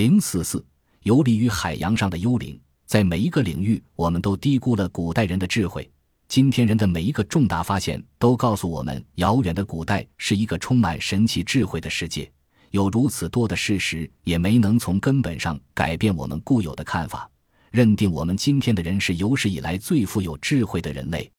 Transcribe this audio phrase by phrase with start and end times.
[0.00, 0.64] 零四四，
[1.02, 5.86] 游离于海洋上的幽灵，在每一个领域，我们都低估了古代人的智慧。
[6.26, 12.32] 今天人的每一个重大发现，都告诉我们，遥远的古代是一个充满神奇智慧的世界。
[12.70, 17.30] 有如此多的事实，也没能从根本上改变我们固有的看法，
[17.70, 21.30] 认定我们今天的人是有史以来最富有智慧的人类。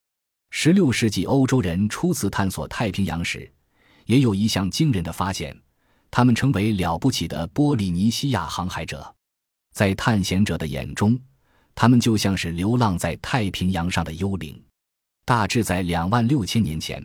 [0.51, 3.51] 十六世纪欧洲人初次探索太平洋时，
[4.05, 5.59] 也有一项惊人的发现。
[6.11, 9.15] 他们称为了不起的波利尼西亚航海者，
[9.73, 11.17] 在探险者的眼中，
[11.73, 14.61] 他们就像是流浪在太平洋上的幽灵。
[15.23, 17.01] 大致在两万六千年前，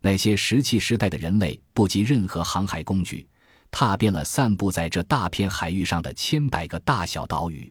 [0.00, 3.28] 那些石器时代的人类不及任何航海工具，
[3.70, 7.70] 踏遍了散布在这大片海域上的千百个大小岛屿。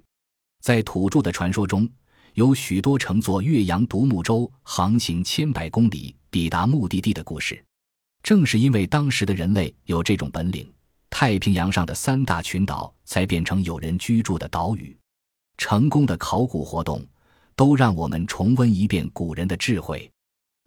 [0.61, 1.89] 在土著的传说中，
[2.33, 7.63] 有许多乘坐岳阳独木舟航行千百公里抵达目的地的故事。
[8.21, 10.71] 正是因为当时的人类有这种本领。
[11.17, 14.93] 太平洋上的三大群岛才变成有人居住的岛屿。
[15.57, 17.01] 成功的考古活动
[17.55, 20.11] 都让我们重温一遍古人的智慧。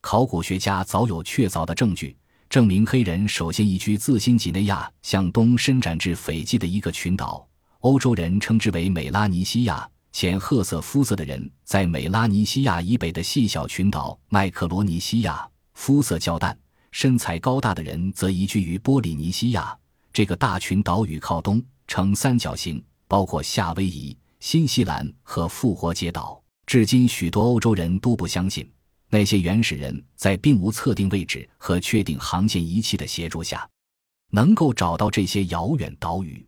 [0.00, 2.16] 考古学家早有确凿的证据，
[2.48, 7.46] 证明黑人首先移居自新几内亚向东伸展至斐济的一个群岛，
[7.80, 9.86] 欧洲人称之为美拉尼西亚。
[10.12, 16.58] 浅褐色肤色的人在美拉尼西亚以北的细小群岛麦克罗尼西亚，肤色较淡、
[16.90, 19.76] 身材高大的人则移居于波利尼西亚。
[20.18, 26.42] 这个大群岛屿靠东呈三角形，包括夏威夷、新西兰和复活节岛。
[26.66, 28.68] 至今，许多欧洲人都不相信，
[29.10, 33.64] 那些原始人在并无测定位置和确定航线仪器的协助下，
[34.32, 36.44] 能够找到这些遥远岛屿。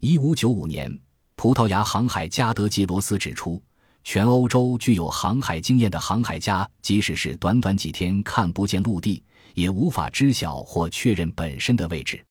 [0.00, 0.98] 一五九五年，
[1.36, 3.62] 葡萄牙航海家德基罗斯指出，
[4.04, 12.24] 全欧洲具有航海经验的航海家，即使是短短几天看不见陆地，也无法知晓或确认本身的位置。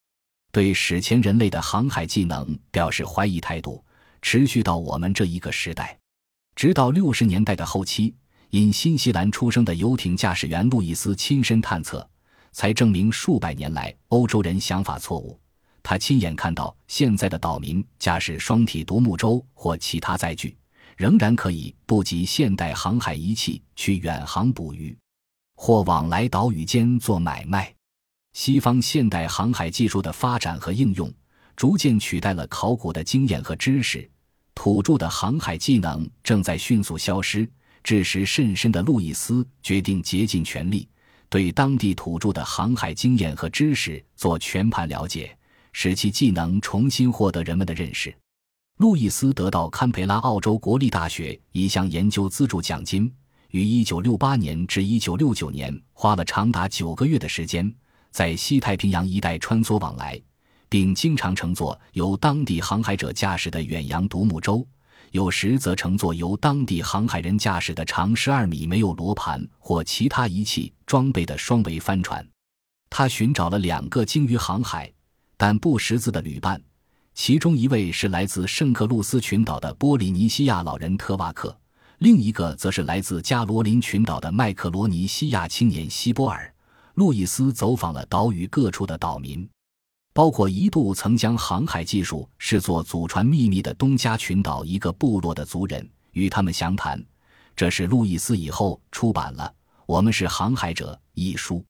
[0.52, 3.84] 对史前人类的航海技能表示怀疑态度，
[4.22, 5.98] 持续到我们这一个时代，
[6.56, 8.14] 直到六十年代的后期，
[8.50, 12.06] 因新西兰出生的游艇驾驶员路易斯亲身探测，
[12.52, 15.40] 才证明数百年来欧洲人想法错误。
[15.81, 20.56] 他亲眼看到现在的岛民驾驶双体独木舟或其他载具，
[20.98, 24.96] 仍然可以不及现代航海仪器去远航捕鱼，
[25.56, 27.74] 或往来岛屿间做买卖。
[28.34, 31.12] 西方现代航海技术的发展和应用，
[31.56, 34.09] 逐渐取代了考古的经验和知识，
[34.56, 37.47] 土著的航海技能正在迅速消失。
[37.84, 40.88] 致使甚深的路易斯决定竭尽全力，
[41.30, 45.36] 对当地土著的航海经验和知识做全盘了解，
[45.74, 48.16] 使其技能重新获得人们的认识。
[48.78, 53.12] 路易斯得到堪培拉澳洲国立大学一项研究资助奖金，
[53.50, 57.74] 于1968年至1969年花了长达九个月的时间。
[58.12, 60.22] 在西太平洋一带穿梭往来，
[60.70, 64.66] 并经常乘坐由当地航海者驾驶的远洋独木舟，
[65.12, 72.26] 有时则乘坐由当地航海人驾驶的长十二米、没有罗盘或其他仪器装备的双桅帆船。
[72.90, 74.92] 他寻找了两个精于航海
[75.38, 76.62] 但不识字的旅伴，
[77.14, 81.58] 其中一位是来自圣克鲁斯群岛的波利尼西亚老人特瓦克，
[82.00, 86.54] 另一个则是来自加罗林群岛的麦克罗尼西亚青年希波尔。
[87.01, 89.50] 路易斯走访了岛屿各处的岛民，
[90.13, 97.03] 包括一度曾将航海技术视作祖传秘密的东加群岛一个部落的族人，与他们详谈。
[97.56, 99.51] 这是路易斯以后出版了
[99.88, 101.66] 《我们是航海者》一书。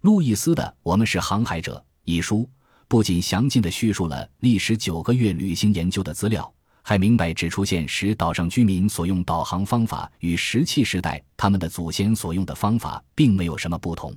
[0.00, 2.48] 路易斯的《我们是航海者》一书
[2.88, 14.16] 不仅详尽地叙述了历时九个月旅行研究的资料，还明白指出现时岛上居民所用导航方法与石器时代他们的祖先所用的方法并没有什么不同。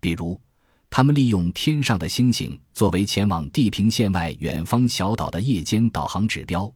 [0.00, 0.40] 比如，
[0.88, 6.72] 他们利用天上的星星作为前往地平线外远方小岛的夜间导航指标，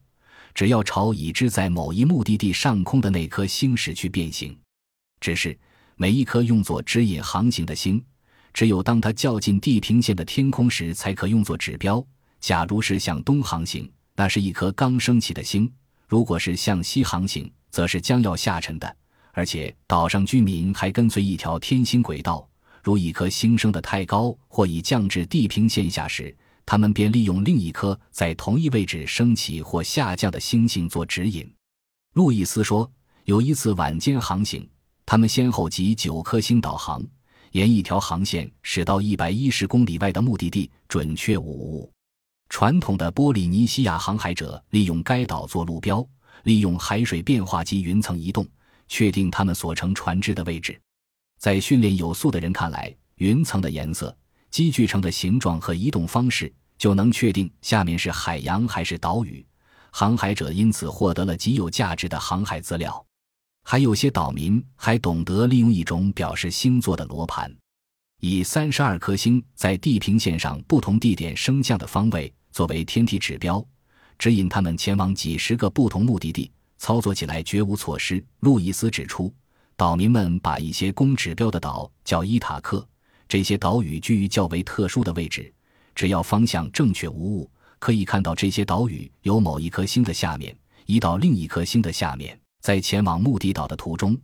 [0.54, 4.56] 只要朝已知在某一目的地上空的那颗星矢去变形。
[5.20, 5.58] 只是
[5.96, 8.04] 每一颗用作指引航行的星，
[8.52, 12.04] 只有当它较近地平线的天空时才可用作指标。
[12.40, 15.66] 假如是向东航行，那是一颗刚升起的星；
[16.06, 18.96] 如果是向西航行，则是将要下沉的。
[19.32, 22.46] 而且，岛上居民还跟随一条天星轨道。
[22.84, 26.36] 如一颗星升得太高或已降至地平线下时，
[26.66, 31.50] 他们便利用另一颗在同一位置升起或下降的星星做指引。
[32.12, 32.88] 路易斯说，
[33.24, 34.68] 有一次晚间航行，
[35.06, 37.02] 他们先后集九颗星导航，
[37.52, 41.90] 沿一条航线驶到一百一十公里外的目的地，准确无误。
[42.50, 46.06] 传统的波利尼西亚航海者利用该岛做路标，
[46.42, 48.46] 利用海水变化及云层移动，
[48.88, 50.78] 确定他们所乘船只的位置。
[51.38, 54.16] 在训练有素的人看来，云层的颜色、
[54.50, 59.44] 积聚成的形状和移动方式，就能确定下面是海洋还是岛屿。
[59.90, 63.04] 航海者因此获得了极有价值的航海资料。
[63.62, 67.50] 还有些岛民还懂得利用一种表示星座的罗盘，
[68.20, 73.64] 以三十二颗星在地平线上不同地点升降的方位作为天体指标，
[74.18, 78.22] 指引他们前往几十个不同目的地，操作起来绝无错失。
[78.40, 79.32] 路易斯指出，
[79.76, 82.86] 岛民们把一些供指标的岛叫伊塔克，
[83.26, 85.52] 这些岛屿居于较为特殊的位置，
[85.96, 87.50] 只要方向正确无误，
[87.80, 90.56] 可以看到这些岛屿由某一颗星的下面
[90.86, 92.38] 移到另一颗星的下面。
[92.60, 94.16] 在前往目的岛的途中，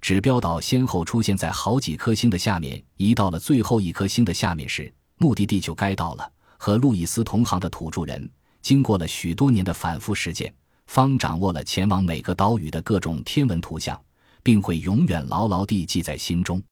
[0.00, 2.80] 指标岛先后出现在好几颗星的下面。
[2.98, 6.32] 移到了最后一颗星的下面时，目的地就该到了。
[6.58, 8.30] 和路易斯同行的土著人，
[8.60, 10.52] 经过了许多年的反复实践，
[10.86, 14.00] 方掌握了前往每个岛屿的各种天文图像，
[14.42, 16.62] 并会永远牢牢地记在心中。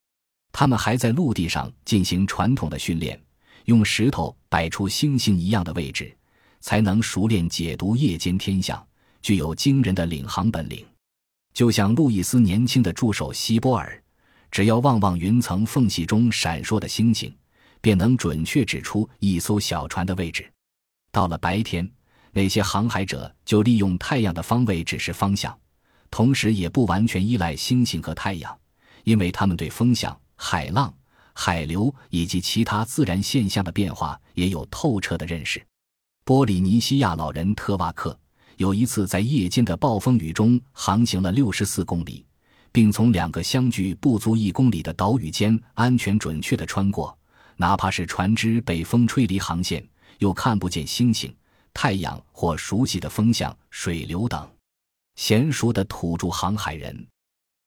[0.53, 3.21] 他们还在陆地上进行传统的训练，
[3.67, 6.17] 用石头摆出星星一样的位置，
[6.61, 8.83] 才能熟练解读夜间天象，
[9.21, 10.85] 具有惊人的领航本领。
[11.53, 14.03] 就像路易斯年轻的助手希波尔，
[14.51, 17.35] 只要望望云层缝隙中闪烁的星星，
[17.81, 20.51] 便能准确指出一艘小船的位置。
[21.11, 21.91] 到了白天，
[22.33, 25.59] 那些航海者就利用太阳的方位指示方向，
[26.17, 28.59] 同时也不完全依赖星星和太阳，
[29.05, 30.91] 因为他们对风向、海浪、
[31.35, 35.63] 海流以及其他自然现象的变化也有透彻的认识。
[36.25, 38.19] 波利尼西亚老人特瓦克。
[38.57, 42.25] 有一次，在夜间的暴风雨中航行了六十四公里，
[42.73, 47.15] 并从两个相距不足一公里的岛屿间安全准确地穿过。
[47.57, 49.87] 哪怕是船只被风吹离航线，
[50.21, 51.31] 又看不见星星、
[51.75, 54.49] 太阳或熟悉的风向、水流等，
[55.17, 57.07] 娴熟的土著航海人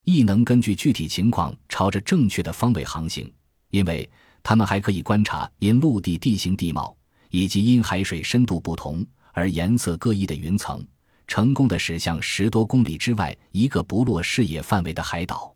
[0.06, 3.32] 亦能根据具体情况朝着正确的方位航行，
[3.70, 4.10] 因为
[4.42, 6.96] 他们还可以观察因陆地地形地貌
[7.30, 9.06] 以及因海水深度不同。
[9.32, 10.86] 而颜色各异的云层，
[11.26, 15.56] 成功的驶向十多公里之外一个不落视野范围的海岛。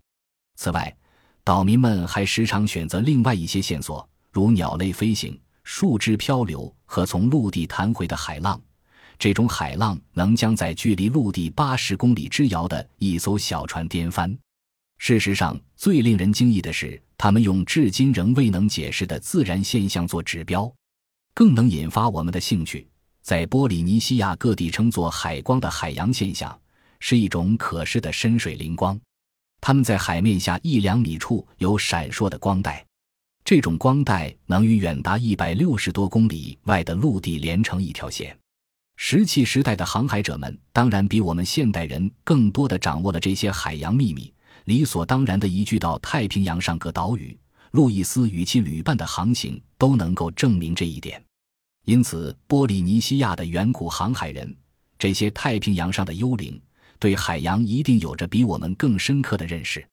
[0.55, 0.95] 此外，
[1.43, 8.61] 岛民们还时常选择另外一些线索，如鸟类飞行、树枝漂流和从陆地弹回的海浪。
[9.17, 14.37] 这种海浪能将在距离陆地八十公里之遥的一艘小船颠翻。
[14.97, 20.71] 事实上，最令人惊异的是，他们用至今仍未能解释的自然现象做指标。
[21.33, 22.87] 更能引发我们的兴趣。
[23.21, 26.57] 在波利尼西亚各地称作海光的海洋现象，
[26.99, 28.99] 是一种可视的深水灵光。
[29.61, 32.85] 它们在海面下一两米处有闪烁的光带，
[33.45, 38.37] 这种光带能与远达一百六十多公里外的陆地连成一条线。
[38.95, 44.33] 石器时代的航海者们当然比我们现代人更多的掌握了这些海洋秘密，
[44.65, 47.37] 理所当然的移居到太平洋上各岛屿。
[47.71, 51.21] 路易斯与其旅伴的航行都能够证明这一点。
[51.85, 54.55] 因此，波利尼西亚的远古航海人，
[54.97, 56.61] 这些太平洋上的幽灵，
[56.99, 59.85] 对海洋一定有着比我们更深刻的认识。